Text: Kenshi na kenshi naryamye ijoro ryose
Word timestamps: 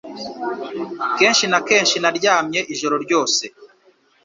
Kenshi 1.17 1.45
na 1.51 1.59
kenshi 1.67 1.95
naryamye 2.03 2.59
ijoro 2.73 2.95
ryose 3.05 3.43